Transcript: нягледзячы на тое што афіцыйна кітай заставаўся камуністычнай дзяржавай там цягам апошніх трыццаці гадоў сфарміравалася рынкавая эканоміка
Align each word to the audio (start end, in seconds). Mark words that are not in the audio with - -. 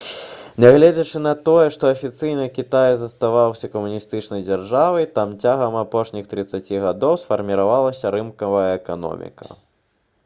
нягледзячы 0.63 1.19
на 1.25 1.33
тое 1.49 1.65
што 1.75 1.91
афіцыйна 1.95 2.47
кітай 2.55 2.93
заставаўся 3.01 3.69
камуністычнай 3.75 4.45
дзяржавай 4.49 5.07
там 5.19 5.37
цягам 5.45 5.79
апошніх 5.85 6.33
трыццаці 6.33 6.83
гадоў 6.89 7.23
сфарміравалася 7.27 8.17
рынкавая 8.19 8.67
эканоміка 8.83 9.57